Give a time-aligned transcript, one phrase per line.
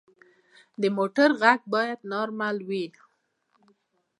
[0.81, 2.85] د موټر غږ باید نارمل وي.